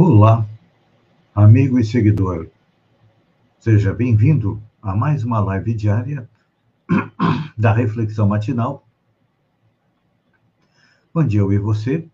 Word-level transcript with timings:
Olá, 0.00 0.46
amigo 1.34 1.76
e 1.76 1.84
seguidor. 1.84 2.48
Seja 3.58 3.92
bem-vindo 3.92 4.62
a 4.80 4.94
mais 4.94 5.24
uma 5.24 5.40
live 5.40 5.74
diária 5.74 6.30
da 7.58 7.72
Reflexão 7.72 8.28
Matinal, 8.28 8.86
onde 11.12 11.36
eu 11.36 11.52
e 11.52 11.58
você 11.58 12.08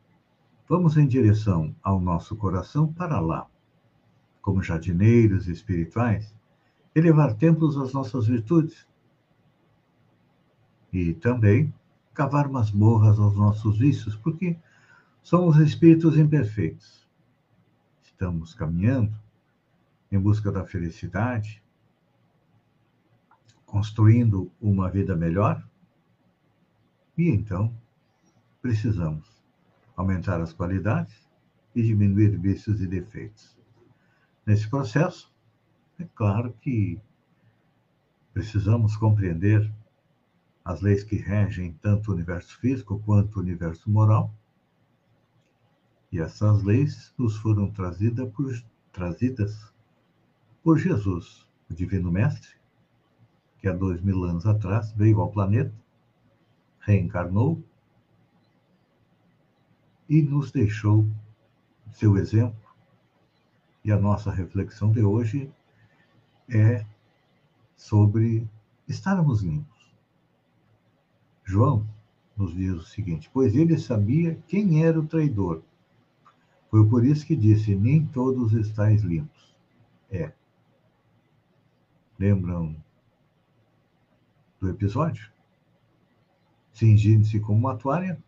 vamos 0.66 0.96
em 0.96 1.06
direção 1.06 1.76
ao 1.82 2.00
nosso 2.00 2.34
coração 2.36 2.90
para 2.90 3.20
lá, 3.20 3.46
como 4.40 4.62
jardineiros 4.62 5.46
espirituais, 5.46 6.34
elevar 6.94 7.34
templos 7.34 7.76
às 7.76 7.92
nossas 7.92 8.26
virtudes 8.26 8.88
e 10.90 11.12
também 11.12 11.70
cavar 12.14 12.48
masmorras 12.48 13.18
aos 13.18 13.36
nossos 13.36 13.78
vícios, 13.78 14.16
porque 14.16 14.56
somos 15.22 15.58
espíritos 15.58 16.16
imperfeitos 16.16 17.03
estamos 18.14 18.54
caminhando 18.54 19.12
em 20.10 20.18
busca 20.20 20.52
da 20.52 20.64
felicidade, 20.64 21.60
construindo 23.66 24.52
uma 24.60 24.88
vida 24.88 25.16
melhor, 25.16 25.62
e 27.18 27.28
então 27.28 27.76
precisamos 28.62 29.42
aumentar 29.96 30.40
as 30.40 30.52
qualidades 30.52 31.28
e 31.74 31.82
diminuir 31.82 32.38
vícios 32.38 32.80
e 32.80 32.86
defeitos. 32.86 33.58
Nesse 34.46 34.68
processo, 34.70 35.34
é 35.98 36.04
claro 36.14 36.52
que 36.60 37.00
precisamos 38.32 38.96
compreender 38.96 39.72
as 40.64 40.80
leis 40.80 41.02
que 41.02 41.16
regem 41.16 41.72
tanto 41.82 42.10
o 42.10 42.14
universo 42.14 42.56
físico 42.60 43.00
quanto 43.00 43.36
o 43.36 43.40
universo 43.40 43.90
moral 43.90 44.32
e 46.14 46.20
essas 46.20 46.62
leis 46.62 47.12
nos 47.18 47.36
foram 47.36 47.68
trazidas 47.68 48.30
por, 48.30 48.54
trazidas 48.92 49.74
por 50.62 50.78
Jesus, 50.78 51.44
o 51.68 51.74
Divino 51.74 52.08
Mestre, 52.08 52.52
que 53.58 53.66
há 53.66 53.72
dois 53.72 54.00
mil 54.00 54.22
anos 54.22 54.46
atrás 54.46 54.92
veio 54.92 55.20
ao 55.20 55.32
planeta, 55.32 55.74
reencarnou 56.78 57.60
e 60.08 60.22
nos 60.22 60.52
deixou 60.52 61.04
seu 61.90 62.16
exemplo. 62.16 62.62
E 63.84 63.90
a 63.90 63.98
nossa 63.98 64.30
reflexão 64.30 64.92
de 64.92 65.02
hoje 65.02 65.50
é 66.48 66.86
sobre 67.76 68.48
estarmos 68.86 69.42
limpos. 69.42 69.92
João 71.42 71.84
nos 72.36 72.54
diz 72.54 72.72
o 72.72 72.84
seguinte: 72.84 73.28
Pois 73.34 73.56
ele 73.56 73.76
sabia 73.76 74.36
quem 74.46 74.84
era 74.84 75.00
o 75.00 75.06
traidor 75.08 75.60
foi 76.74 76.84
por 76.88 77.04
isso 77.04 77.24
que 77.24 77.36
disse: 77.36 77.72
Nem 77.72 78.04
todos 78.04 78.52
estáis 78.52 79.04
limpos. 79.04 79.56
É. 80.10 80.32
Lembram 82.18 82.74
do 84.60 84.68
episódio? 84.68 85.30
Cingindo-se 86.72 87.38
como 87.38 87.60
uma 87.60 87.76
toalha, 87.76 88.20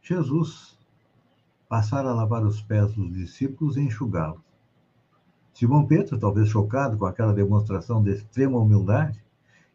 Jesus 0.00 0.78
passara 1.68 2.08
a 2.08 2.14
lavar 2.14 2.42
os 2.42 2.62
pés 2.62 2.94
dos 2.94 3.12
discípulos 3.12 3.76
e 3.76 3.80
enxugá-los. 3.80 4.40
Simão 5.52 5.86
Pedro, 5.86 6.18
talvez 6.18 6.48
chocado 6.48 6.96
com 6.96 7.04
aquela 7.04 7.34
demonstração 7.34 8.02
de 8.02 8.12
extrema 8.12 8.58
humildade, 8.58 9.22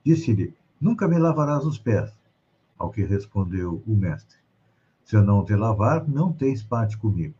disse-lhe: 0.03 0.51
Nunca 0.81 1.07
me 1.07 1.19
lavarás 1.19 1.63
os 1.63 1.77
pés. 1.77 2.11
Ao 2.75 2.89
que 2.89 3.03
respondeu 3.03 3.83
o 3.85 3.95
mestre: 3.95 4.44
se 5.05 5.15
eu 5.15 5.23
não 5.23 5.45
te 5.45 5.55
lavar, 5.55 6.05
não 6.09 6.33
tens 6.33 6.63
parte 6.63 6.97
comigo. 6.97 7.35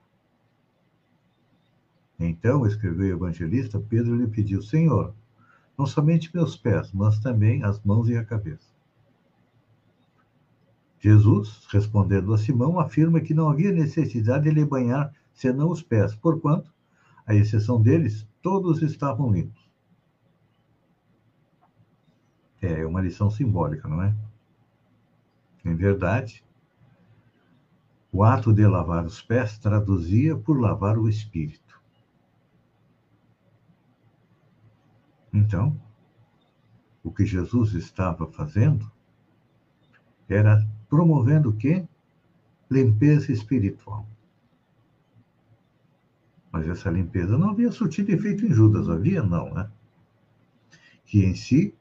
Então, 2.17 2.65
escreveu 2.65 3.07
o 3.07 3.17
evangelista, 3.17 3.79
Pedro 3.79 4.15
lhe 4.15 4.27
pediu: 4.27 4.61
Senhor, 4.61 5.13
não 5.77 5.85
somente 5.85 6.33
meus 6.33 6.55
pés, 6.55 6.93
mas 6.93 7.19
também 7.19 7.63
as 7.63 7.81
mãos 7.81 8.07
e 8.07 8.15
a 8.15 8.23
cabeça. 8.23 8.73
Jesus, 10.99 11.65
respondendo 11.69 12.33
a 12.33 12.37
Simão, 12.37 12.79
afirma 12.79 13.19
que 13.19 13.33
não 13.33 13.49
havia 13.49 13.71
necessidade 13.71 14.45
de 14.45 14.51
lhe 14.51 14.63
banhar 14.63 15.13
senão 15.33 15.69
os 15.69 15.81
pés, 15.81 16.15
porquanto, 16.15 16.71
à 17.25 17.33
exceção 17.33 17.81
deles, 17.81 18.27
todos 18.41 18.81
estavam 18.81 19.31
limpos. 19.31 19.69
É 22.61 22.85
uma 22.85 23.01
lição 23.01 23.29
simbólica, 23.29 23.87
não 23.87 24.01
é? 24.01 24.15
Em 25.63 25.75
verdade, 25.75 26.44
o 28.15 28.23
ato 28.23 28.53
de 28.53 28.65
lavar 28.65 29.05
os 29.05 29.21
pés 29.21 29.57
traduzia 29.57 30.37
por 30.37 30.57
lavar 30.57 30.97
o 30.97 31.09
espírito. 31.09 31.81
Então, 35.33 35.77
o 37.03 37.11
que 37.11 37.25
Jesus 37.25 37.73
estava 37.73 38.25
fazendo 38.25 38.89
era 40.29 40.65
promovendo 40.87 41.49
o 41.49 41.57
quê? 41.57 41.85
Limpeza 42.71 43.33
espiritual. 43.33 44.07
Mas 46.53 46.69
essa 46.69 46.89
limpeza 46.89 47.37
não 47.37 47.49
havia 47.49 47.69
surtido 47.69 48.13
efeito 48.13 48.45
em 48.45 48.53
Judas, 48.53 48.87
havia 48.87 49.23
não, 49.23 49.53
né? 49.53 49.69
Que 51.03 51.25
em 51.25 51.35
si 51.35 51.75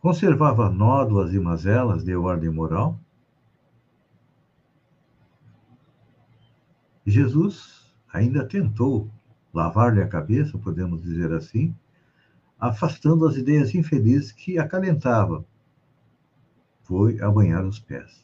conservava 0.00 0.68
nódoas 0.68 1.32
e 1.32 1.40
mazelas 1.40 2.04
de 2.04 2.14
ordem 2.14 2.50
moral 2.50 3.00
Jesus 7.06 7.92
ainda 8.12 8.44
tentou 8.44 9.10
lavar-lhe 9.52 10.02
a 10.02 10.08
cabeça, 10.08 10.56
podemos 10.58 11.02
dizer 11.02 11.32
assim, 11.32 11.74
afastando 12.58 13.26
as 13.26 13.36
ideias 13.36 13.74
infelizes 13.74 14.32
que 14.32 14.58
acalentavam. 14.58 15.44
Foi 16.82 17.20
a 17.20 17.30
banhar 17.30 17.64
os 17.64 17.78
pés. 17.78 18.22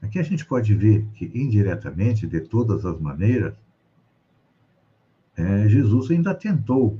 Aqui 0.00 0.18
a 0.18 0.22
gente 0.22 0.46
pode 0.46 0.74
ver 0.74 1.06
que, 1.12 1.30
indiretamente, 1.34 2.26
de 2.26 2.40
todas 2.40 2.86
as 2.86 2.98
maneiras, 2.98 3.54
é, 5.36 5.68
Jesus 5.68 6.10
ainda 6.10 6.34
tentou 6.34 6.98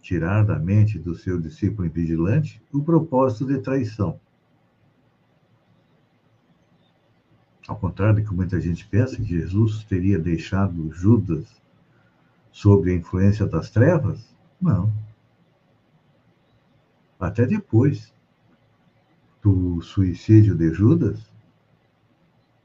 tirar 0.00 0.44
da 0.44 0.58
mente 0.58 0.98
do 0.98 1.14
seu 1.14 1.40
discípulo 1.40 1.86
invigilante 1.86 2.62
o 2.70 2.82
propósito 2.82 3.46
de 3.46 3.58
traição. 3.58 4.20
Ao 7.66 7.76
contrário 7.76 8.22
do 8.22 8.28
que 8.28 8.34
muita 8.34 8.60
gente 8.60 8.86
pensa, 8.86 9.16
que 9.16 9.24
Jesus 9.24 9.84
teria 9.84 10.18
deixado 10.18 10.92
Judas 10.92 11.46
sob 12.52 12.90
a 12.90 12.94
influência 12.94 13.46
das 13.46 13.70
trevas, 13.70 14.34
não. 14.60 14.92
Até 17.18 17.46
depois 17.46 18.12
do 19.42 19.80
suicídio 19.80 20.54
de 20.54 20.72
Judas, 20.72 21.32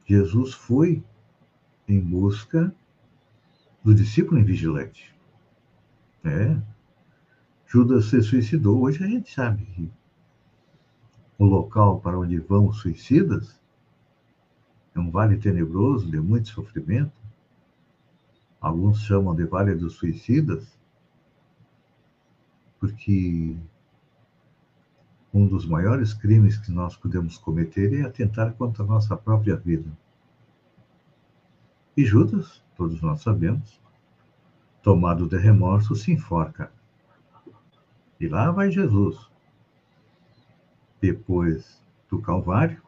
Jesus 0.06 0.54
foi 0.54 1.04
em 1.88 2.00
busca 2.00 2.74
do 3.84 3.96
discípulo 3.96 4.40
invigilante. 4.40 5.16
É. 6.24 6.58
Judas 7.66 8.06
se 8.06 8.22
suicidou. 8.22 8.82
Hoje 8.82 9.04
a 9.04 9.08
gente 9.08 9.34
sabe 9.34 9.66
que 9.66 9.90
o 11.38 11.46
local 11.46 12.02
para 12.02 12.20
onde 12.20 12.38
vão 12.40 12.68
os 12.68 12.80
suicidas 12.80 13.59
é 15.00 15.02
um 15.02 15.10
vale 15.10 15.38
tenebroso 15.38 16.12
de 16.12 16.20
muito 16.20 16.50
sofrimento. 16.50 17.14
Alguns 18.60 19.00
chamam 19.00 19.34
de 19.34 19.46
Vale 19.46 19.74
dos 19.74 19.94
Suicidas, 19.94 20.78
porque 22.78 23.56
um 25.34 25.48
dos 25.48 25.66
maiores 25.66 26.14
crimes 26.14 26.58
que 26.58 26.72
nós 26.72 26.98
podemos 26.98 27.38
cometer 27.38 27.94
é 27.94 28.06
atentar 28.06 28.54
contra 28.54 28.84
a 28.84 28.88
nossa 28.88 29.16
própria 29.16 29.56
vida. 29.56 29.90
E 31.96 32.04
Judas, 32.04 32.62
todos 32.76 33.02
nós 33.02 33.22
sabemos, 33.22 33.80
tomado 34.84 35.28
de 35.28 35.38
remorso, 35.38 35.96
se 35.96 36.12
enforca. 36.12 36.72
E 38.20 38.28
lá 38.28 38.52
vai 38.52 38.70
Jesus. 38.70 39.30
Depois 41.00 41.82
do 42.10 42.22
Calvário, 42.22 42.82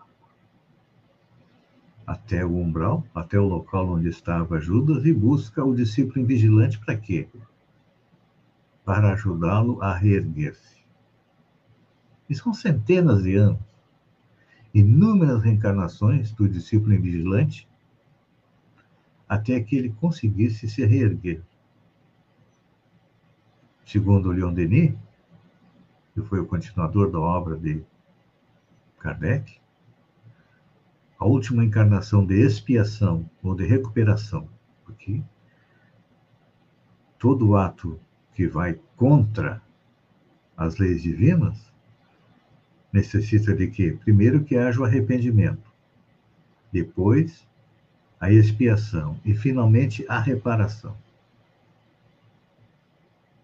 até 2.06 2.45
o 2.45 2.56
umbral, 2.56 3.06
até 3.13 3.39
o 3.39 3.48
local 3.48 3.89
onde 3.89 4.09
estava 4.09 4.59
Judas, 4.59 5.06
e 5.06 5.13
busca 5.13 5.63
o 5.63 5.75
discípulo 5.75 6.19
invigilante 6.19 6.80
para 6.80 6.98
quê? 6.98 7.27
Para 8.83 9.13
ajudá-lo 9.13 9.81
a 9.81 9.95
reerguer-se. 9.95 10.81
E 12.30 12.36
são 12.36 12.53
centenas 12.53 13.24
de 13.24 13.36
anos, 13.36 13.62
inúmeras 14.74 15.42
reencarnações 15.44 16.31
do 16.31 16.48
discípulo 16.48 16.94
invigilante, 16.94 17.68
até 19.27 19.59
que 19.62 19.75
ele 19.75 19.92
conseguisse 19.92 20.68
se 20.68 20.86
reerguer. 20.86 21.42
Segundo 23.86 24.31
Leon 24.31 24.54
Denis, 24.54 24.94
que 26.13 26.21
foi 26.21 26.39
o 26.39 26.45
continuador 26.45 27.12
da 27.12 27.19
obra 27.19 27.57
de 27.57 27.83
Kardec, 29.00 29.59
a 31.21 31.25
última 31.25 31.63
encarnação 31.63 32.25
de 32.25 32.33
expiação 32.41 33.29
ou 33.44 33.53
de 33.53 33.63
recuperação, 33.63 34.50
porque 34.83 35.21
todo 37.19 37.56
ato 37.56 38.00
que 38.33 38.47
vai 38.47 38.79
contra 38.95 39.62
as 40.57 40.77
leis 40.77 41.03
divinas 41.03 41.71
necessita 42.91 43.53
de 43.53 43.68
quê? 43.68 43.95
Primeiro 44.03 44.44
que 44.44 44.57
haja 44.57 44.81
o 44.81 44.83
arrependimento, 44.83 45.71
depois 46.71 47.47
a 48.19 48.31
expiação 48.31 49.19
e 49.23 49.35
finalmente 49.35 50.03
a 50.09 50.19
reparação. 50.19 50.97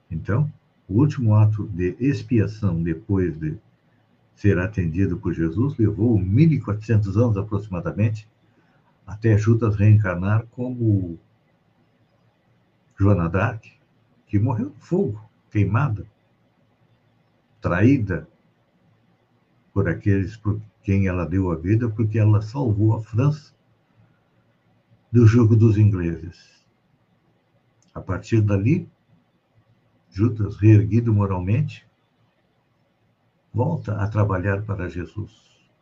Então, 0.10 0.52
o 0.90 0.96
último 0.96 1.36
ato 1.36 1.68
de 1.68 1.96
expiação 2.00 2.82
depois 2.82 3.38
de 3.38 3.56
ser 4.38 4.60
atendido 4.60 5.18
por 5.18 5.34
Jesus 5.34 5.76
levou 5.78 6.18
1400 6.20 7.18
anos 7.18 7.38
aproximadamente 7.38 8.30
até 9.06 9.36
Judas 9.36 9.76
reencarnar 9.76 10.46
como 10.52 11.18
Joana 12.96 13.28
d'Arc, 13.28 13.66
que 14.28 14.38
morreu 14.38 14.68
no 14.68 14.80
fogo, 14.80 15.28
queimada, 15.50 16.06
traída, 17.60 18.28
por 19.74 19.90
aqueles 19.90 20.38
por 20.38 20.62
quem 20.84 21.08
ela 21.08 21.26
deu 21.26 21.52
a 21.52 21.56
vida, 21.56 21.90
porque 21.90 22.20
ela 22.20 22.42
salvou 22.42 22.96
a 22.96 23.02
França 23.02 23.56
do 25.12 25.26
jugo 25.26 25.56
dos 25.56 25.78
ingleses. 25.78 26.64
A 27.94 28.02
partir 28.02 28.42
dali, 28.42 28.88
Judas, 30.12 30.58
reerguido 30.58 31.12
moralmente, 31.12 31.87
volta 33.58 33.96
a 33.96 34.08
trabalhar 34.08 34.62
para 34.62 34.88
Jesus. 34.88 35.32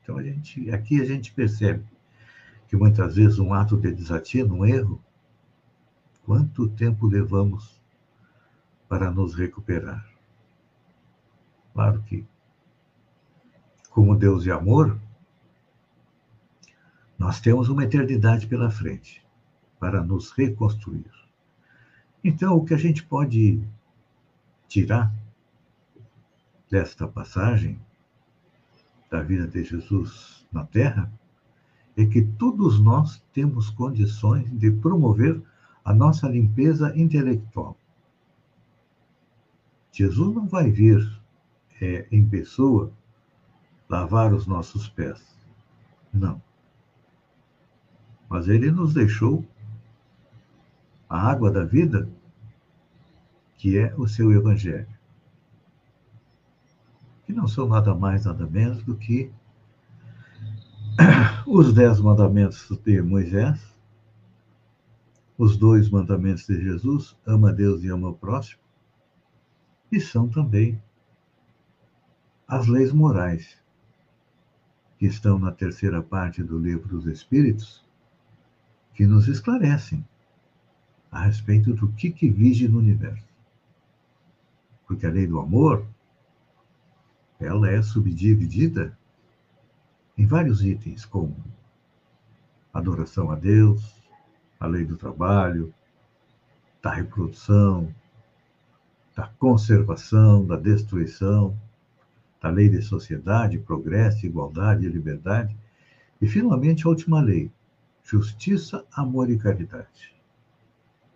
Então, 0.02 0.18
a 0.18 0.24
gente, 0.24 0.72
aqui 0.72 1.02
a 1.02 1.04
gente 1.04 1.34
percebe 1.34 1.84
que 2.70 2.76
muitas 2.78 3.18
vezes 3.18 3.38
um 3.38 3.54
ato 3.54 3.76
de 3.76 3.92
desatino, 3.92 4.56
um 4.56 4.66
erro, 4.66 5.04
quanto 6.24 6.70
tempo 6.70 7.06
levamos 7.06 7.82
para 8.88 9.12
nos 9.12 9.36
recuperar? 9.36 10.10
Claro 11.74 12.02
que 12.04 12.26
como 13.90 14.16
Deus 14.16 14.44
de 14.44 14.52
amor, 14.52 14.98
nós 17.20 17.42
temos 17.42 17.68
uma 17.68 17.84
eternidade 17.84 18.48
pela 18.48 18.72
frente 18.72 19.22
para 19.80 20.02
nos 20.02 20.32
reconstruir. 20.32 21.12
Então, 22.24 22.56
o 22.56 22.64
que 22.64 22.74
a 22.74 22.78
gente 22.78 23.04
pode 23.04 23.62
tirar 24.70 25.14
desta 26.76 27.08
passagem 27.08 27.80
da 29.10 29.24
vida 29.24 29.48
de 29.48 29.64
Jesus 29.64 30.46
na 30.52 30.66
Terra 30.66 31.10
é 31.96 32.06
que 32.06 32.22
todos 32.22 32.82
nós 32.82 33.24
temos 33.32 33.70
condições 33.70 34.52
de 34.52 34.70
promover 34.72 35.42
a 35.86 35.94
nossa 35.94 36.28
limpeza 36.28 36.92
intelectual. 37.00 37.78
Jesus 39.90 40.36
não 40.36 40.50
vai 40.50 40.70
vir 40.70 41.00
é, 41.80 42.10
em 42.12 42.28
pessoa 42.28 42.92
lavar 43.88 44.34
os 44.34 44.46
nossos 44.46 44.90
pés. 44.90 45.34
Não. 46.12 46.42
Mas 48.28 48.50
ele 48.50 48.70
nos 48.70 48.94
deixou 48.94 49.46
a 51.08 51.22
água 51.32 51.50
da 51.50 51.64
vida, 51.64 52.10
que 53.58 53.78
é 53.78 53.96
o 53.96 54.10
seu 54.10 54.34
evangelho. 54.34 54.95
Que 57.26 57.34
não 57.34 57.48
são 57.48 57.68
nada 57.68 57.94
mais, 57.94 58.26
nada 58.26 58.46
menos 58.46 58.84
do 58.84 58.96
que 58.96 59.32
os 61.46 61.74
dez 61.74 62.00
mandamentos 62.00 62.70
de 62.84 63.02
Moisés, 63.02 63.60
os 65.38 65.58
dois 65.58 65.90
mandamentos 65.90 66.46
de 66.46 66.62
Jesus, 66.62 67.18
ama 67.26 67.52
Deus 67.52 67.84
e 67.84 67.90
ama 67.90 68.10
o 68.10 68.14
próximo, 68.14 68.62
e 69.92 70.00
são 70.00 70.30
também 70.30 70.82
as 72.48 72.68
leis 72.68 72.94
morais 72.94 73.58
que 74.98 75.06
estão 75.06 75.38
na 75.38 75.52
terceira 75.52 76.02
parte 76.02 76.42
do 76.42 76.58
livro 76.58 76.88
dos 76.88 77.06
Espíritos, 77.06 77.84
que 78.94 79.06
nos 79.06 79.28
esclarecem 79.28 80.08
a 81.12 81.24
respeito 81.24 81.74
do 81.74 81.92
que, 81.94 82.12
que 82.12 82.30
vige 82.30 82.68
no 82.68 82.80
universo. 82.80 83.28
Porque 84.88 85.06
a 85.06 85.12
lei 85.12 85.28
do 85.28 85.40
amor, 85.40 85.86
ela 87.40 87.70
é 87.70 87.82
subdividida 87.82 88.98
em 90.18 90.26
vários 90.26 90.64
itens, 90.64 91.06
como 91.06 91.36
adoração 92.74 93.32
a 93.32 93.36
Deus, 93.36 94.02
a 94.60 94.68
lei 94.68 94.86
do 94.86 94.98
trabalho, 94.98 95.74
da 96.82 96.92
reprodução, 96.92 97.94
da 99.16 99.28
conservação, 99.40 100.46
da 100.46 100.56
destruição, 100.56 101.58
a 102.42 102.50
lei 102.50 102.70
de 102.70 102.82
sociedade, 102.82 103.58
progresso, 103.58 104.26
igualdade 104.26 104.86
e 104.86 104.90
liberdade. 104.90 105.58
E, 106.22 106.28
finalmente, 106.28 106.86
a 106.86 106.90
última 106.90 107.20
lei: 107.20 107.52
justiça, 108.04 108.86
amor 108.94 109.30
e 109.30 109.38
caridade. 109.38 110.14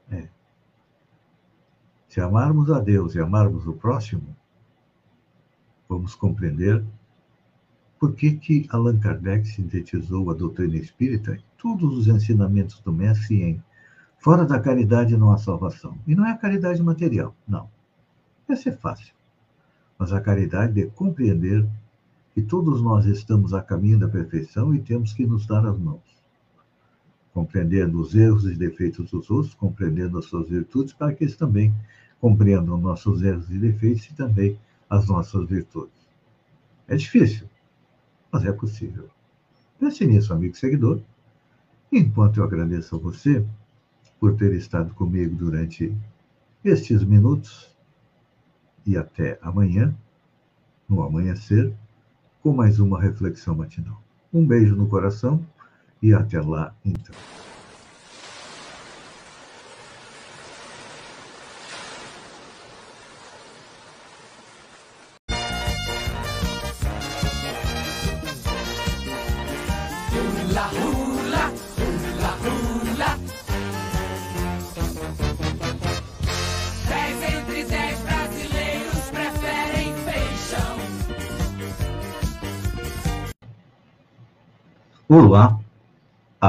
É. 0.10 0.27
Se 2.08 2.20
amarmos 2.20 2.72
a 2.72 2.79
Deus 2.79 3.13
e 3.13 3.20
amarmos 3.20 3.67
o 3.67 3.74
próximo, 3.74 4.36
vamos 5.89 6.15
compreender 6.15 6.81
por 8.00 8.13
que, 8.13 8.36
que 8.36 8.67
Allan 8.69 9.00
Kardec 9.00 9.46
sintetizou 9.46 10.31
a 10.31 10.34
doutrina 10.34 10.77
espírita 10.77 11.34
e 11.34 11.43
todos 11.58 11.98
os 11.98 12.08
ensinamentos 12.08 12.79
do 12.79 12.93
Mestre 12.93 13.43
em 13.43 13.63
fora 14.19 14.46
da 14.46 14.60
caridade 14.60 15.17
não 15.17 15.34
há 15.34 15.38
salvação. 15.38 15.98
E 16.08 16.15
não 16.15 16.25
é 16.25 16.31
a 16.31 16.38
caridade 16.38 16.81
material, 16.81 17.36
não. 17.46 17.69
Essa 18.48 18.69
é 18.69 18.72
fácil 18.72 19.19
mas 20.00 20.13
a 20.13 20.22
caridade 20.22 20.74
de 20.74 20.86
compreender 20.88 21.67
que 22.34 22.41
todos 22.41 22.81
nós 22.81 23.05
estamos 23.05 23.53
a 23.53 23.62
caminho 23.62 24.00
da 24.00 24.08
perfeição 24.08 24.74
e 24.74 24.79
temos 24.79 25.12
que 25.12 25.25
nos 25.25 25.46
dar 25.46 25.65
as 25.65 25.77
mãos. 25.77 26.00
Compreendendo 27.34 28.00
os 28.00 28.15
erros 28.15 28.46
e 28.46 28.55
defeitos 28.55 29.12
dos 29.12 29.29
outros, 29.29 29.53
compreendendo 29.53 30.17
as 30.17 30.25
suas 30.25 30.48
virtudes, 30.48 30.93
para 30.93 31.13
que 31.13 31.25
eles 31.25 31.36
também 31.36 31.75
compreendam 32.22 32.77
nossos 32.77 33.22
erros 33.22 33.51
e 33.51 33.58
defeitos 33.58 34.05
e 34.05 34.13
também 34.13 34.58
as 34.89 35.08
nossas 35.08 35.48
virtudes. 35.48 36.08
É 36.88 36.96
difícil, 36.96 37.48
mas 38.31 38.46
é 38.46 38.51
possível. 38.51 39.10
Pense 39.79 40.05
nisso, 40.05 40.34
amigo 40.34 40.55
seguidor. 40.55 41.01
Enquanto 41.91 42.38
eu 42.38 42.43
agradeço 42.43 42.96
a 42.96 43.00
você 43.00 43.46
por 44.19 44.36
ter 44.36 44.53
estado 44.53 44.93
comigo 44.93 45.36
durante 45.36 45.96
estes 46.63 47.03
minutos, 47.03 47.69
e 48.86 48.98
até 48.98 49.38
amanhã, 49.41 49.96
no 50.88 51.03
amanhecer, 51.03 51.72
com 52.41 52.53
mais 52.53 52.79
uma 52.79 53.00
reflexão 53.00 53.55
matinal. 53.55 54.01
Um 54.34 54.46
beijo 54.46 54.75
no 54.75 54.88
coração 54.88 55.46
e 56.01 56.13
até 56.13 56.41
lá 56.41 56.74
então. 56.84 57.15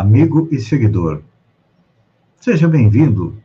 Amigo 0.01 0.49
e 0.51 0.59
seguidor. 0.59 1.21
Seja 2.41 2.67
bem-vindo 2.67 3.37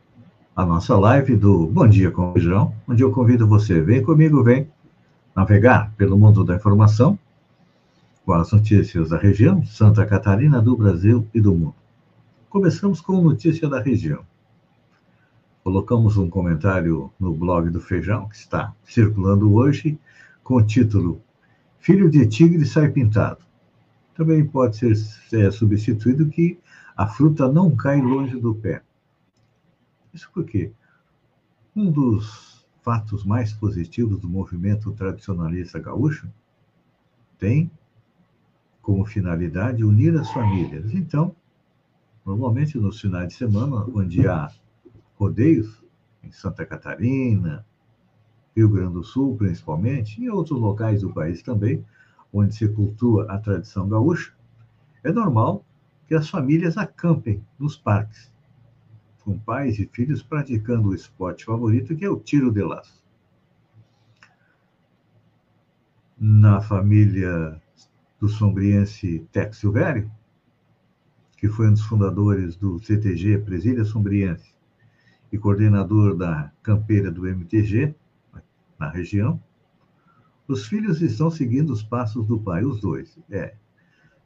à 0.56 0.64
nossa 0.64 0.96
live 0.98 1.36
do 1.36 1.66
Bom 1.66 1.86
Dia 1.86 2.10
com 2.10 2.32
Feijão, 2.32 2.74
onde 2.88 3.02
eu 3.02 3.12
convido 3.12 3.46
você, 3.46 3.78
vem 3.82 4.02
comigo, 4.02 4.42
vem 4.42 4.66
navegar 5.34 5.92
pelo 5.98 6.18
mundo 6.18 6.42
da 6.42 6.56
informação 6.56 7.18
com 8.24 8.32
as 8.32 8.50
notícias 8.52 9.10
da 9.10 9.18
região, 9.18 9.66
Santa 9.66 10.06
Catarina, 10.06 10.62
do 10.62 10.74
Brasil 10.74 11.26
e 11.34 11.42
do 11.42 11.54
mundo. 11.54 11.74
Começamos 12.48 13.02
com 13.02 13.20
notícia 13.20 13.68
da 13.68 13.78
região. 13.78 14.24
Colocamos 15.62 16.16
um 16.16 16.30
comentário 16.30 17.10
no 17.20 17.34
blog 17.34 17.68
do 17.68 17.82
Feijão, 17.82 18.30
que 18.30 18.36
está 18.36 18.72
circulando 18.82 19.52
hoje, 19.52 19.98
com 20.42 20.54
o 20.54 20.62
título 20.62 21.20
Filho 21.78 22.08
de 22.08 22.26
Tigre 22.26 22.64
sai 22.64 22.88
pintado. 22.88 23.45
Também 24.16 24.46
pode 24.46 24.76
ser 24.76 24.94
é, 25.34 25.50
substituído 25.50 26.28
que 26.28 26.58
a 26.96 27.06
fruta 27.06 27.50
não 27.52 27.76
cai 27.76 28.00
longe 28.00 28.38
do 28.40 28.54
pé. 28.54 28.82
Isso 30.12 30.30
porque 30.32 30.72
um 31.74 31.90
dos 31.90 32.66
fatos 32.82 33.24
mais 33.24 33.52
positivos 33.52 34.18
do 34.18 34.28
movimento 34.28 34.90
tradicionalista 34.92 35.78
gaúcho 35.78 36.26
tem 37.38 37.70
como 38.80 39.04
finalidade 39.04 39.84
unir 39.84 40.16
as 40.16 40.30
famílias. 40.30 40.94
Então, 40.94 41.34
normalmente 42.24 42.78
nos 42.78 43.00
finais 43.00 43.28
de 43.28 43.34
semana, 43.34 43.84
onde 43.92 44.26
há 44.26 44.50
rodeios, 45.16 45.84
em 46.22 46.30
Santa 46.30 46.64
Catarina, 46.64 47.66
Rio 48.56 48.70
Grande 48.70 48.94
do 48.94 49.04
Sul, 49.04 49.36
principalmente, 49.36 50.20
e 50.20 50.24
em 50.24 50.28
outros 50.30 50.58
locais 50.58 51.02
do 51.02 51.12
país 51.12 51.42
também, 51.42 51.84
onde 52.32 52.54
se 52.54 52.68
cultua 52.68 53.26
a 53.30 53.38
tradição 53.38 53.88
gaúcha, 53.88 54.32
é 55.02 55.12
normal 55.12 55.64
que 56.06 56.14
as 56.14 56.28
famílias 56.28 56.76
acampem 56.76 57.44
nos 57.58 57.76
parques, 57.76 58.32
com 59.20 59.38
pais 59.38 59.78
e 59.78 59.86
filhos 59.86 60.22
praticando 60.22 60.88
o 60.88 60.94
esporte 60.94 61.44
favorito, 61.44 61.96
que 61.96 62.04
é 62.04 62.10
o 62.10 62.20
tiro 62.20 62.52
de 62.52 62.62
laço. 62.62 63.04
Na 66.18 66.60
família 66.60 67.60
do 68.20 68.28
sombriense 68.28 69.26
Tex 69.32 69.58
Silvério, 69.58 70.10
que 71.36 71.48
foi 71.48 71.68
um 71.68 71.72
dos 71.72 71.82
fundadores 71.82 72.56
do 72.56 72.78
CTG 72.78 73.38
Presília 73.38 73.84
Sombriense 73.84 74.54
e 75.30 75.38
coordenador 75.38 76.16
da 76.16 76.50
campeira 76.62 77.10
do 77.10 77.26
MTG 77.26 77.94
na 78.78 78.88
região, 78.88 79.40
os 80.48 80.66
filhos 80.66 81.02
estão 81.02 81.30
seguindo 81.30 81.70
os 81.70 81.82
passos 81.82 82.26
do 82.26 82.38
pai, 82.38 82.64
os 82.64 82.80
dois. 82.80 83.18
É. 83.30 83.54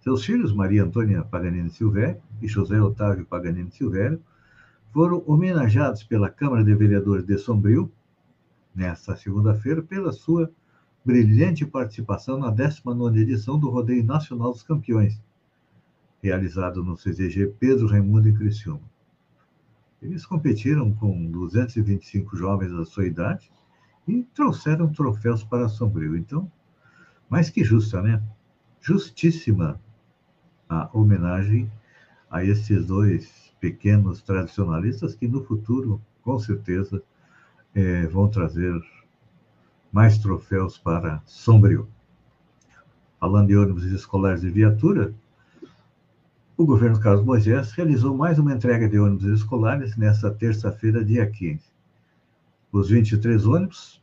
Seus 0.00 0.24
filhos, 0.24 0.52
Maria 0.52 0.84
Antônia 0.84 1.22
Paganini 1.22 1.70
Silvério 1.70 2.20
e 2.40 2.48
José 2.48 2.80
Otávio 2.80 3.26
Paganini 3.26 3.70
Silvério, 3.70 4.22
foram 4.92 5.22
homenageados 5.26 6.02
pela 6.02 6.28
Câmara 6.28 6.64
de 6.64 6.74
Vereadores 6.74 7.24
de 7.24 7.38
Sombrio, 7.38 7.90
nesta 8.74 9.16
segunda-feira, 9.16 9.82
pela 9.82 10.12
sua 10.12 10.50
brilhante 11.04 11.64
participação 11.64 12.38
na 12.38 12.52
19ª 12.52 13.16
edição 13.16 13.58
do 13.58 13.70
Rodeio 13.70 14.04
Nacional 14.04 14.52
dos 14.52 14.62
Campeões, 14.62 15.20
realizado 16.22 16.84
no 16.84 16.96
CZG 16.96 17.54
Pedro 17.58 17.86
Raimundo 17.86 18.28
em 18.28 18.34
Criciúma. 18.34 18.90
Eles 20.02 20.26
competiram 20.26 20.92
com 20.92 21.30
225 21.30 22.36
jovens 22.36 22.72
da 22.72 22.84
sua 22.84 23.06
idade 23.06 23.50
e 24.06 24.22
trouxeram 24.34 24.92
troféus 24.92 25.44
para 25.44 25.68
Sombrio. 25.68 26.16
Então, 26.16 26.50
mais 27.28 27.50
que 27.50 27.62
justa, 27.62 28.02
né? 28.02 28.22
Justíssima 28.80 29.80
a 30.68 30.88
homenagem 30.92 31.70
a 32.30 32.44
esses 32.44 32.86
dois 32.86 33.52
pequenos 33.60 34.22
tradicionalistas 34.22 35.14
que 35.14 35.28
no 35.28 35.44
futuro, 35.44 36.00
com 36.22 36.38
certeza, 36.38 37.02
é, 37.74 38.06
vão 38.06 38.28
trazer 38.28 38.80
mais 39.92 40.18
troféus 40.18 40.78
para 40.78 41.22
Sombrio. 41.26 41.88
Falando 43.18 43.48
de 43.48 43.56
ônibus 43.56 43.84
escolares 43.84 44.40
de 44.40 44.50
viatura, 44.50 45.14
o 46.56 46.64
governo 46.64 47.00
Carlos 47.00 47.24
Moisés 47.24 47.72
realizou 47.72 48.16
mais 48.16 48.38
uma 48.38 48.52
entrega 48.52 48.88
de 48.88 48.98
ônibus 48.98 49.24
escolares 49.24 49.96
nesta 49.96 50.30
terça-feira, 50.30 51.04
dia 51.04 51.26
15. 51.26 51.69
Os 52.72 52.90
23 52.90 53.46
ônibus 53.46 54.02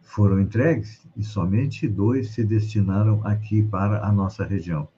foram 0.00 0.40
entregues 0.40 1.06
e 1.16 1.22
somente 1.22 1.88
dois 1.88 2.30
se 2.30 2.44
destinaram 2.44 3.20
aqui 3.26 3.62
para 3.62 4.06
a 4.06 4.12
nossa 4.12 4.44
região 4.44 4.88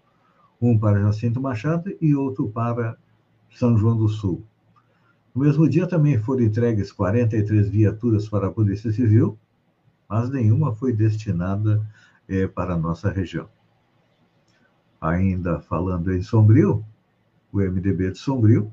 um 0.61 0.79
para 0.79 1.01
Jacinto 1.01 1.41
Machado 1.41 1.95
e 2.01 2.15
outro 2.15 2.49
para 2.49 2.97
São 3.51 3.77
João 3.77 3.97
do 3.97 4.09
Sul. 4.09 4.45
No 5.35 5.43
mesmo 5.43 5.69
dia 5.69 5.87
também 5.87 6.19
foram 6.19 6.43
entregues 6.43 6.93
43 6.93 7.69
viaturas 7.69 8.29
para 8.29 8.47
a 8.47 8.53
Polícia 8.53 8.91
Civil, 8.91 9.39
mas 10.09 10.31
nenhuma 10.31 10.75
foi 10.75 10.93
destinada 10.93 11.87
eh, 12.29 12.47
para 12.47 12.75
a 12.75 12.79
nossa 12.79 13.11
região. 13.11 13.49
Ainda 15.01 15.61
falando 15.61 16.13
em 16.13 16.23
Sombrio, 16.23 16.85
o 17.53 17.59
MDB 17.59 18.13
de 18.13 18.19
Sombrio, 18.19 18.73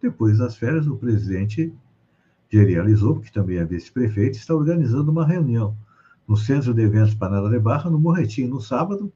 depois 0.00 0.38
das 0.38 0.56
férias, 0.56 0.86
o 0.86 0.96
presidente 0.96 1.74
Gerializou, 2.52 3.18
que 3.18 3.32
também 3.32 3.56
é 3.56 3.64
vice-prefeito, 3.64 4.36
está 4.36 4.54
organizando 4.54 5.10
uma 5.10 5.26
reunião 5.26 5.74
no 6.28 6.36
Centro 6.36 6.74
de 6.74 6.82
Eventos 6.82 7.14
Panela 7.14 7.48
de 7.48 7.58
Barra, 7.58 7.90
no 7.90 7.98
Morretinho, 7.98 8.50
no 8.50 8.60
sábado, 8.60 9.10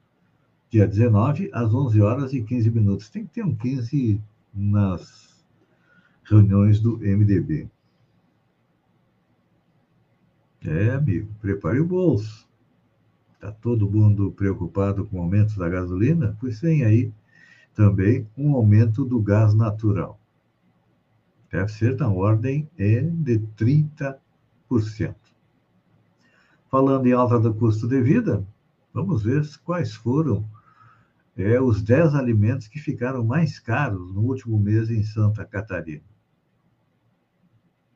dia 0.70 0.86
19, 0.86 1.50
às 1.52 1.72
11 1.72 2.00
horas 2.00 2.32
e 2.32 2.42
15 2.42 2.70
minutos. 2.70 3.10
Tem 3.10 3.26
que 3.26 3.34
ter 3.34 3.44
um 3.44 3.54
15 3.54 4.20
nas 4.54 5.44
reuniões 6.24 6.80
do 6.80 6.98
MDB. 6.98 7.68
É, 10.64 10.90
amigo, 10.90 11.28
prepare 11.40 11.78
o 11.78 11.86
bolso. 11.86 12.48
Está 13.34 13.52
todo 13.52 13.88
mundo 13.88 14.32
preocupado 14.32 15.04
com 15.04 15.18
o 15.18 15.22
aumento 15.22 15.58
da 15.58 15.68
gasolina? 15.68 16.36
Pois 16.40 16.58
tem 16.58 16.84
aí 16.84 17.12
também 17.74 18.26
um 18.36 18.54
aumento 18.54 19.04
do 19.04 19.20
gás 19.20 19.54
natural. 19.54 20.18
Deve 21.50 21.70
ser 21.70 21.96
na 21.96 22.08
ordem 22.08 22.68
é 22.76 23.00
de 23.00 23.38
30%. 23.56 24.18
Falando 26.68 27.06
em 27.06 27.12
alta 27.12 27.38
do 27.38 27.54
custo 27.54 27.86
de 27.86 28.02
vida, 28.02 28.46
vamos 28.92 29.22
ver 29.22 29.46
quais 29.64 29.94
foram 29.94 30.44
é, 31.36 31.60
os 31.60 31.82
10 31.82 32.14
alimentos 32.14 32.66
que 32.66 32.78
ficaram 32.78 33.24
mais 33.24 33.58
caros 33.58 34.12
no 34.12 34.22
último 34.22 34.58
mês 34.58 34.90
em 34.90 35.02
Santa 35.02 35.44
Catarina. 35.44 36.02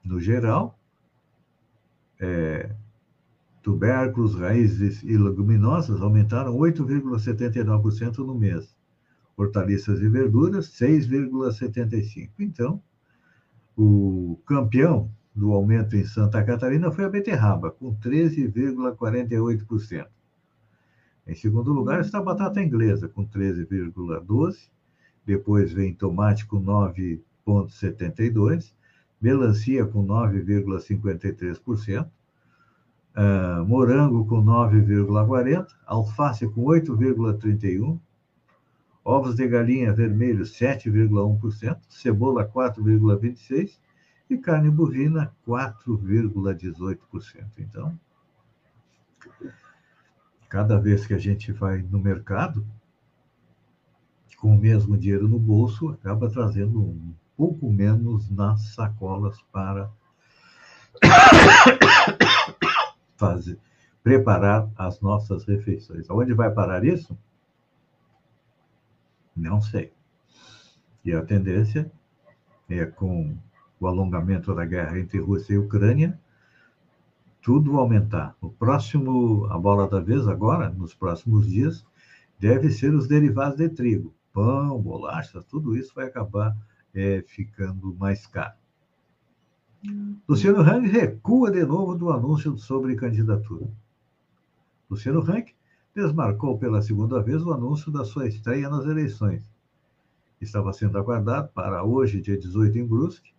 No 0.04 0.20
geral, 0.20 0.78
é, 2.18 2.74
tubérculos, 3.62 4.34
raízes 4.34 5.02
e 5.02 5.16
leguminosas 5.16 6.00
aumentaram 6.00 6.56
8,79% 6.56 8.18
no 8.18 8.34
mês. 8.34 8.76
Hortaliças 9.36 10.00
e 10.00 10.08
verduras, 10.08 10.68
6,75%. 10.78 12.30
Então, 12.38 12.82
o 13.76 14.38
campeão 14.46 15.10
do 15.34 15.52
aumento 15.52 15.96
em 15.96 16.04
Santa 16.04 16.44
Catarina 16.44 16.90
foi 16.90 17.04
a 17.04 17.08
beterraba, 17.08 17.70
com 17.70 17.94
13,48%. 17.96 20.06
Em 21.26 21.34
segundo 21.34 21.72
lugar 21.72 22.00
está 22.00 22.18
a 22.18 22.22
batata 22.22 22.60
inglesa, 22.60 23.08
com 23.08 23.26
13,12%. 23.26 24.68
Depois 25.24 25.72
vem 25.72 25.94
tomate 25.94 26.44
com 26.46 26.60
9,72%. 26.60 28.74
Melancia 29.20 29.86
com 29.86 30.04
9,53%. 30.06 32.02
Uh, 32.02 32.06
ah, 33.14 33.64
morango 33.66 34.26
com 34.26 34.42
9,40%. 34.42 35.68
Alface 35.86 36.48
com 36.48 36.64
8,31%. 36.64 38.00
Ovos 39.04 39.36
de 39.36 39.46
galinha 39.48 39.92
vermelhos 39.92 40.58
7,1%. 40.58 41.78
Cebola 41.88 42.48
4,26%. 42.48 43.78
E 44.28 44.36
carne 44.36 44.70
bovina 44.70 45.32
4,18%. 45.46 46.98
Então, 47.58 47.98
Cada 50.50 50.80
vez 50.80 51.06
que 51.06 51.14
a 51.14 51.18
gente 51.18 51.52
vai 51.52 51.80
no 51.80 52.00
mercado, 52.00 52.66
com 54.36 54.52
o 54.52 54.58
mesmo 54.58 54.98
dinheiro 54.98 55.28
no 55.28 55.38
bolso, 55.38 55.90
acaba 55.90 56.28
trazendo 56.28 56.80
um 56.80 57.14
pouco 57.36 57.70
menos 57.70 58.28
nas 58.28 58.74
sacolas 58.74 59.40
para 59.52 59.88
fazer, 63.16 63.60
preparar 64.02 64.68
as 64.76 65.00
nossas 65.00 65.44
refeições. 65.44 66.10
Aonde 66.10 66.34
vai 66.34 66.50
parar 66.50 66.84
isso? 66.84 67.16
Não 69.40 69.60
sei. 69.60 69.90
E 71.02 71.14
a 71.14 71.24
tendência 71.24 71.90
é 72.68 72.84
com 72.84 73.34
o 73.80 73.86
alongamento 73.86 74.54
da 74.54 74.66
guerra 74.66 74.98
entre 74.98 75.18
Rússia 75.18 75.54
e 75.54 75.58
Ucrânia, 75.58 76.20
tudo 77.40 77.78
aumentar. 77.78 78.36
O 78.38 78.50
próximo, 78.50 79.46
a 79.46 79.58
bola 79.58 79.88
da 79.88 79.98
vez 79.98 80.28
agora, 80.28 80.68
nos 80.68 80.94
próximos 80.94 81.46
dias, 81.46 81.86
deve 82.38 82.70
ser 82.70 82.94
os 82.94 83.08
derivados 83.08 83.56
de 83.56 83.70
trigo. 83.70 84.14
Pão, 84.30 84.78
bolachas, 84.78 85.44
tudo 85.46 85.74
isso 85.74 85.94
vai 85.94 86.06
acabar 86.06 86.54
é, 86.94 87.24
ficando 87.26 87.94
mais 87.94 88.26
caro. 88.26 88.54
Luciano 90.28 90.60
Hang 90.60 90.86
recua 90.86 91.50
de 91.50 91.64
novo 91.64 91.94
do 91.94 92.10
anúncio 92.12 92.58
sobre 92.58 92.94
candidatura. 92.94 93.66
Luciano 94.90 95.20
Hang 95.20 95.54
desmarcou 95.94 96.58
pela 96.58 96.82
segunda 96.82 97.22
vez 97.22 97.42
o 97.42 97.52
anúncio 97.52 97.90
da 97.90 98.04
sua 98.04 98.28
estreia 98.28 98.68
nas 98.68 98.84
eleições. 98.86 99.50
Estava 100.40 100.72
sendo 100.72 100.96
aguardado 100.96 101.48
para 101.52 101.84
hoje, 101.84 102.20
dia 102.20 102.38
18, 102.38 102.78
em 102.78 102.86
Brusque, 102.86 103.32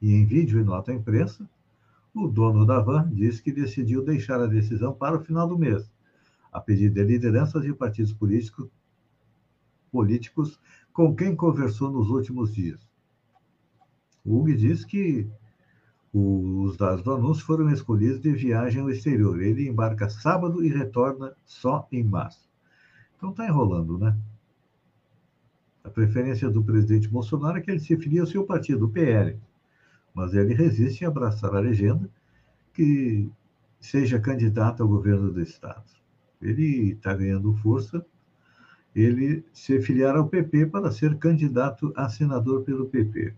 e 0.00 0.14
em 0.14 0.24
vídeo 0.24 0.58
e 0.60 0.64
nota 0.64 0.90
à 0.90 0.94
imprensa, 0.94 1.48
o 2.14 2.26
dono 2.26 2.66
da 2.66 2.80
van 2.80 3.08
disse 3.12 3.42
que 3.42 3.52
decidiu 3.52 4.04
deixar 4.04 4.40
a 4.40 4.46
decisão 4.46 4.92
para 4.92 5.16
o 5.16 5.20
final 5.20 5.46
do 5.46 5.58
mês, 5.58 5.90
a 6.50 6.60
pedido 6.60 6.94
de 6.94 7.04
lideranças 7.04 7.62
de 7.62 7.72
partidos 7.72 8.12
políticos, 8.12 8.68
políticos 9.92 10.58
com 10.92 11.14
quem 11.14 11.36
conversou 11.36 11.90
nos 11.90 12.08
últimos 12.08 12.52
dias. 12.52 12.80
O 14.24 14.38
Hugo 14.38 14.54
disse 14.54 14.86
que 14.86 15.28
os 16.12 16.76
dados 16.76 17.02
do 17.02 17.12
anúncio 17.12 17.44
foram 17.44 17.70
escolhidos 17.70 18.20
de 18.20 18.32
viagem 18.32 18.82
ao 18.82 18.90
exterior. 18.90 19.40
Ele 19.40 19.68
embarca 19.68 20.08
sábado 20.08 20.64
e 20.64 20.68
retorna 20.68 21.34
só 21.44 21.86
em 21.92 22.02
março. 22.02 22.48
Então 23.16 23.30
está 23.30 23.46
enrolando, 23.46 23.98
né? 23.98 24.16
A 25.84 25.88
preferência 25.88 26.50
do 26.50 26.62
presidente 26.62 27.08
Bolsonaro 27.08 27.58
é 27.58 27.60
que 27.60 27.70
ele 27.70 27.80
se 27.80 27.96
filie 27.96 28.18
ao 28.18 28.26
seu 28.26 28.44
partido, 28.44 28.86
o 28.86 28.90
PL. 28.90 29.38
Mas 30.12 30.34
ele 30.34 30.52
resiste 30.52 31.04
em 31.04 31.06
abraçar 31.06 31.54
a 31.54 31.60
legenda 31.60 32.10
que 32.74 33.30
seja 33.80 34.18
candidato 34.18 34.82
ao 34.82 34.88
governo 34.88 35.32
do 35.32 35.40
Estado. 35.40 35.84
Ele 36.40 36.92
está 36.92 37.14
ganhando 37.14 37.54
força, 37.56 38.04
ele 38.94 39.44
se 39.52 39.80
filiar 39.80 40.16
ao 40.16 40.28
PP 40.28 40.66
para 40.66 40.90
ser 40.90 41.16
candidato 41.18 41.92
a 41.96 42.08
senador 42.08 42.62
pelo 42.62 42.86
PP. 42.86 43.34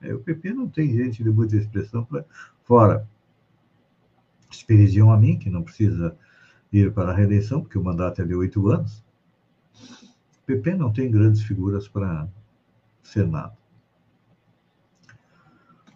É, 0.00 0.14
o 0.14 0.20
PP 0.20 0.52
não 0.52 0.68
tem 0.68 0.96
gente 0.96 1.22
de 1.22 1.30
muita 1.30 1.56
expressão 1.56 2.04
para 2.04 2.24
fora. 2.62 3.08
Esperidiam 4.50 5.10
a 5.10 5.16
mim, 5.16 5.38
que 5.38 5.50
não 5.50 5.62
precisa 5.62 6.16
ir 6.72 6.92
para 6.92 7.10
a 7.10 7.14
reeleição, 7.14 7.60
porque 7.60 7.78
o 7.78 7.84
mandato 7.84 8.22
é 8.22 8.24
de 8.24 8.34
oito 8.34 8.68
anos. 8.68 9.04
O 10.42 10.46
PP 10.46 10.74
não 10.76 10.92
tem 10.92 11.10
grandes 11.10 11.42
figuras 11.42 11.88
para 11.88 12.28
Senado. 13.02 13.56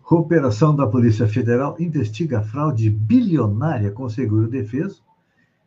Cooperação 0.02 0.76
da 0.76 0.86
Polícia 0.86 1.26
Federal 1.26 1.76
investiga 1.80 2.42
fraude 2.42 2.90
bilionária 2.90 3.90
com 3.90 4.08
seguro-defeso 4.08 5.02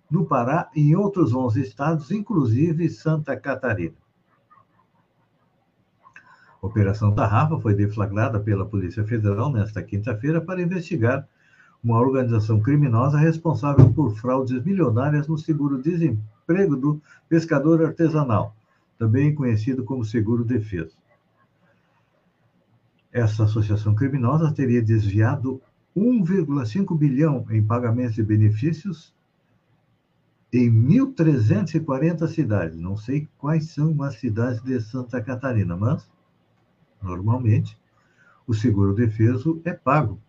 no 0.10 0.26
Pará 0.26 0.70
e 0.76 0.92
em 0.92 0.96
outros 0.96 1.34
11 1.34 1.62
estados, 1.62 2.12
inclusive 2.12 2.90
Santa 2.90 3.36
Catarina. 3.36 3.96
Operação 6.66 7.14
Tarrafa 7.14 7.60
foi 7.60 7.76
deflagrada 7.76 8.40
pela 8.40 8.66
Polícia 8.66 9.04
Federal 9.06 9.52
nesta 9.52 9.84
quinta-feira 9.84 10.42
para 10.42 10.62
investigar 10.62 11.28
uma 11.84 12.00
organização 12.00 12.60
criminosa 12.60 13.18
responsável 13.18 13.94
por 13.94 14.16
fraudes 14.16 14.64
milionárias 14.64 15.28
no 15.28 15.38
seguro-desemprego 15.38 16.76
do 16.76 17.02
pescador 17.30 17.86
artesanal, 17.86 18.56
também 18.98 19.36
conhecido 19.36 19.84
como 19.84 20.04
seguro-defesa. 20.04 20.96
Essa 23.14 23.44
associação 23.44 23.94
criminosa 23.94 24.52
teria 24.52 24.82
desviado 24.82 25.62
1,5 25.96 26.98
bilhão 26.98 27.46
em 27.52 27.64
pagamentos 27.64 28.16
de 28.16 28.24
benefícios 28.24 29.14
em 30.52 30.70
1.340 30.70 32.28
cidades. 32.28 32.80
Não 32.80 32.98
sei 32.98 33.28
quais 33.38 33.70
são 33.70 34.02
as 34.02 34.16
cidades 34.16 34.62
de 34.64 34.82
Santa 34.82 35.22
Catarina, 35.22 35.78
mas 35.78 36.10
normalmente, 37.06 37.80
o 38.48 38.54
seguro 38.54 38.94
defeso 38.94 39.62
é 39.64 39.74
pago 39.74 40.20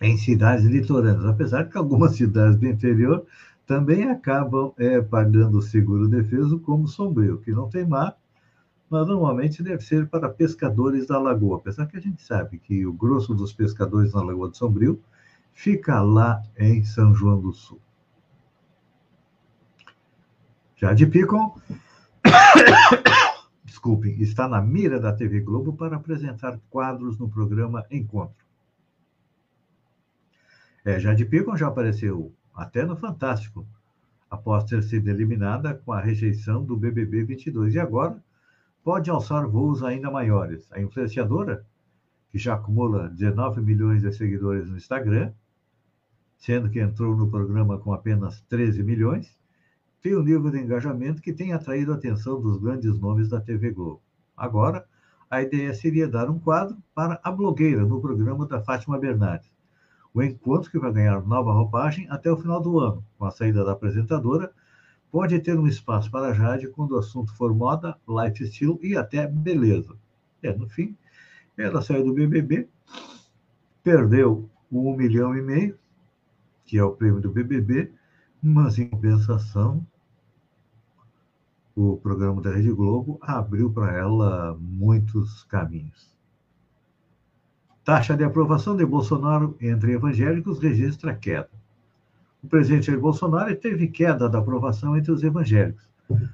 em 0.00 0.16
cidades 0.16 0.64
litorâneas, 0.64 1.24
apesar 1.26 1.68
que 1.68 1.78
algumas 1.78 2.16
cidades 2.16 2.56
do 2.56 2.66
interior 2.66 3.24
também 3.66 4.08
acabam 4.10 4.72
é, 4.78 5.00
pagando 5.00 5.58
o 5.58 5.62
seguro 5.62 6.08
defeso 6.08 6.58
como 6.60 6.88
sombrio, 6.88 7.38
que 7.38 7.52
não 7.52 7.68
tem 7.68 7.86
mar, 7.86 8.16
mas 8.90 9.06
normalmente 9.06 9.62
deve 9.62 9.84
ser 9.84 10.08
para 10.08 10.28
pescadores 10.28 11.06
da 11.06 11.18
lagoa, 11.18 11.58
apesar 11.58 11.86
que 11.86 11.96
a 11.96 12.00
gente 12.00 12.20
sabe 12.20 12.58
que 12.58 12.84
o 12.84 12.92
grosso 12.92 13.32
dos 13.32 13.52
pescadores 13.52 14.12
na 14.12 14.22
Lagoa 14.22 14.50
de 14.50 14.56
Sombrio 14.56 15.00
fica 15.52 16.02
lá 16.02 16.42
em 16.58 16.84
São 16.84 17.14
João 17.14 17.40
do 17.40 17.52
Sul. 17.52 17.80
Já 20.74 20.92
de 20.92 21.06
Picon, 21.06 21.54
desculpem, 23.70 24.20
está 24.20 24.48
na 24.48 24.60
mira 24.60 24.98
da 24.98 25.12
TV 25.12 25.40
Globo 25.40 25.72
para 25.72 25.94
apresentar 25.94 26.58
quadros 26.68 27.16
no 27.16 27.28
programa 27.28 27.86
Encontro. 27.88 28.44
É, 30.84 30.98
Jade 30.98 31.24
Picon 31.24 31.56
já 31.56 31.68
apareceu 31.68 32.34
até 32.52 32.84
no 32.84 32.96
Fantástico, 32.96 33.64
após 34.28 34.64
ter 34.64 34.82
sido 34.82 35.08
eliminada 35.08 35.74
com 35.74 35.92
a 35.92 36.00
rejeição 36.00 36.64
do 36.64 36.76
BBB 36.76 37.22
22. 37.22 37.76
E 37.76 37.78
agora 37.78 38.20
pode 38.82 39.08
alçar 39.08 39.46
voos 39.46 39.84
ainda 39.84 40.10
maiores. 40.10 40.70
A 40.72 40.80
influenciadora, 40.80 41.64
que 42.28 42.38
já 42.38 42.54
acumula 42.54 43.08
19 43.08 43.60
milhões 43.60 44.02
de 44.02 44.12
seguidores 44.12 44.68
no 44.68 44.76
Instagram, 44.76 45.32
sendo 46.36 46.68
que 46.68 46.80
entrou 46.80 47.16
no 47.16 47.30
programa 47.30 47.78
com 47.78 47.92
apenas 47.92 48.40
13 48.48 48.82
milhões, 48.82 49.39
tem 50.00 50.16
um 50.16 50.22
nível 50.22 50.50
de 50.50 50.58
engajamento 50.58 51.20
que 51.20 51.32
tem 51.32 51.52
atraído 51.52 51.92
a 51.92 51.96
atenção 51.96 52.40
dos 52.40 52.58
grandes 52.58 52.98
nomes 52.98 53.28
da 53.28 53.40
TV 53.40 53.70
Globo. 53.70 54.00
Agora, 54.36 54.86
a 55.30 55.42
ideia 55.42 55.72
seria 55.74 56.08
dar 56.08 56.28
um 56.30 56.38
quadro 56.38 56.76
para 56.94 57.20
a 57.22 57.30
blogueira 57.30 57.84
no 57.84 58.00
programa 58.00 58.46
da 58.46 58.60
Fátima 58.60 58.98
Bernardes. 58.98 59.50
O 60.12 60.22
encontro, 60.22 60.70
que 60.70 60.78
vai 60.78 60.92
ganhar 60.92 61.24
nova 61.24 61.52
roupagem 61.52 62.08
até 62.10 62.30
o 62.32 62.36
final 62.36 62.60
do 62.60 62.80
ano, 62.80 63.04
com 63.16 63.26
a 63.26 63.30
saída 63.30 63.64
da 63.64 63.72
apresentadora, 63.72 64.52
pode 65.12 65.38
ter 65.38 65.56
um 65.58 65.66
espaço 65.66 66.10
para 66.10 66.28
a 66.28 66.32
Jade 66.32 66.68
quando 66.68 66.92
o 66.92 66.98
assunto 66.98 67.32
for 67.36 67.54
moda, 67.54 67.96
lifestyle 68.08 68.78
e 68.82 68.96
até 68.96 69.26
beleza. 69.26 69.94
É, 70.42 70.52
no 70.52 70.68
fim, 70.68 70.96
ela 71.56 71.82
saiu 71.82 72.04
do 72.04 72.14
BBB, 72.14 72.68
perdeu 73.84 74.48
um 74.70 74.96
milhão 74.96 75.36
e 75.36 75.42
meio, 75.42 75.78
que 76.64 76.78
é 76.78 76.82
o 76.82 76.92
prêmio 76.92 77.20
do 77.20 77.30
BBB, 77.30 77.92
mas 78.42 78.78
em 78.78 78.88
compensação, 78.88 79.86
o 81.76 81.96
programa 81.96 82.40
da 82.40 82.50
Rede 82.50 82.72
Globo 82.72 83.18
abriu 83.20 83.70
para 83.70 83.92
ela 83.92 84.56
muitos 84.58 85.44
caminhos. 85.44 86.14
Taxa 87.84 88.16
de 88.16 88.24
aprovação 88.24 88.76
de 88.76 88.84
Bolsonaro 88.84 89.56
entre 89.60 89.92
evangélicos 89.92 90.58
registra 90.58 91.14
queda. 91.14 91.50
O 92.42 92.48
presidente 92.48 92.86
Jair 92.86 93.00
Bolsonaro 93.00 93.54
teve 93.56 93.88
queda 93.88 94.28
da 94.28 94.38
aprovação 94.38 94.96
entre 94.96 95.12
os 95.12 95.22
evangélicos. 95.22 95.88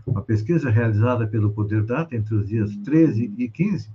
Uma 0.07 0.23
pesquisa 0.23 0.71
realizada 0.71 1.27
pelo 1.27 1.53
Poder 1.53 1.83
Data 1.83 2.14
entre 2.14 2.35
os 2.35 2.49
dias 2.49 2.75
13 2.77 3.35
e 3.37 3.49
15 3.49 3.90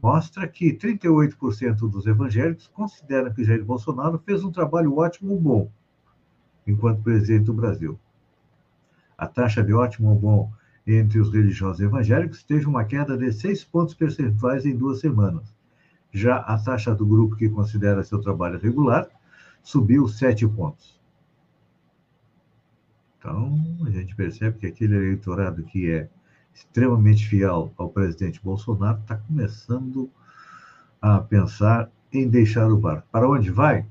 mostra 0.00 0.46
que 0.48 0.72
38% 0.72 1.90
dos 1.90 2.06
evangélicos 2.06 2.68
consideram 2.68 3.32
que 3.32 3.44
Jair 3.44 3.64
Bolsonaro 3.64 4.18
fez 4.24 4.42
um 4.42 4.52
trabalho 4.52 4.96
ótimo 4.96 5.32
ou 5.32 5.40
bom 5.40 5.70
enquanto 6.66 7.02
presidente 7.02 7.44
do 7.44 7.54
Brasil. 7.54 7.98
A 9.16 9.26
taxa 9.26 9.62
de 9.62 9.72
ótimo 9.72 10.14
bom 10.14 10.52
entre 10.86 11.20
os 11.20 11.32
religiosos 11.32 11.80
evangélicos 11.80 12.42
teve 12.42 12.66
uma 12.66 12.84
queda 12.84 13.16
de 13.16 13.32
6 13.32 13.64
pontos 13.64 13.94
percentuais 13.94 14.64
em 14.64 14.76
duas 14.76 15.00
semanas. 15.00 15.54
Já 16.12 16.36
a 16.36 16.58
taxa 16.58 16.94
do 16.94 17.06
grupo 17.06 17.36
que 17.36 17.48
considera 17.48 18.02
seu 18.02 18.20
trabalho 18.20 18.58
regular 18.58 19.08
subiu 19.62 20.08
7 20.08 20.48
pontos. 20.48 20.98
Então, 23.18 23.60
a 23.84 23.90
gente 23.90 24.16
percebe 24.16 24.58
que 24.58 24.66
aquele 24.66 24.96
eleitorado 24.96 25.62
que 25.62 25.90
é 25.90 26.08
extremamente 26.54 27.28
fiel 27.28 27.72
ao 27.76 27.90
presidente 27.90 28.42
Bolsonaro 28.42 28.98
está 29.00 29.16
começando 29.16 30.10
a 31.00 31.20
pensar 31.20 31.90
em 32.12 32.28
deixar 32.28 32.70
o 32.70 32.78
barco. 32.78 33.06
Para 33.12 33.28
onde 33.28 33.50
vai? 33.50 33.86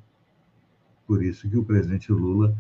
Por 1.10 1.24
isso 1.24 1.50
que 1.50 1.58
o 1.58 1.66
presidente 1.66 2.12
Lula 2.12 2.56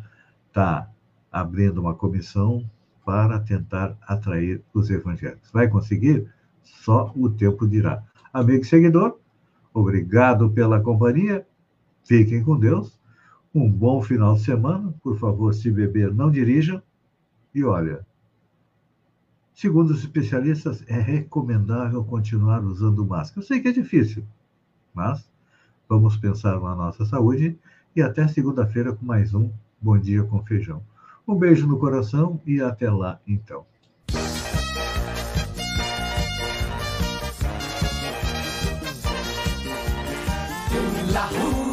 está 0.48 0.90
abrindo 1.32 1.80
uma 1.80 1.94
comissão 1.94 2.68
para 3.06 3.40
tentar 3.40 3.96
atrair 4.02 4.64
os 4.74 4.90
evangélicos. 4.90 5.52
Vai 5.52 5.68
conseguir? 5.68 6.28
Só 6.64 7.14
o 7.16 7.30
tempo 7.30 7.68
dirá. 7.68 8.04
Amigo 8.34 8.64
e 8.64 8.66
seguidor, 8.66 9.20
obrigado 9.72 10.50
pela 10.50 10.82
companhia. 10.82 11.46
Fiquem 12.04 12.44
com 12.44 12.58
Deus. 12.58 13.00
Um 13.54 13.72
bom 13.72 14.02
final 14.02 14.34
de 14.34 14.42
semana. 14.42 14.96
Por 15.04 15.20
favor, 15.20 15.54
se 15.54 15.70
beber, 15.70 16.12
não 16.12 16.32
dirija. 16.32 16.82
E 17.54 17.64
olha, 17.64 18.04
segundo 19.54 19.92
os 19.92 20.00
especialistas, 20.00 20.84
é 20.88 21.00
recomendável 21.00 22.04
continuar 22.04 22.64
usando 22.64 23.06
máscara. 23.06 23.42
Eu 23.42 23.48
sei 23.48 23.60
que 23.60 23.68
é 23.68 23.72
difícil, 23.72 24.26
mas 24.92 25.30
vamos 25.88 26.18
pensar 26.18 26.60
na 26.60 26.74
nossa 26.74 27.06
saúde 27.06 27.56
e 27.96 28.02
até 28.02 28.28
segunda-feira 28.28 28.94
com 28.94 29.06
mais 29.06 29.34
um 29.34 29.50
Bom 29.82 29.98
Dia 29.98 30.24
com 30.24 30.44
Feijão. 30.44 30.82
Um 31.28 31.36
beijo 31.36 31.68
no 31.68 31.78
coração 31.78 32.40
e 32.46 32.62
até 32.62 32.90
lá, 32.90 33.20
então. 33.28 33.66
La 41.12 41.69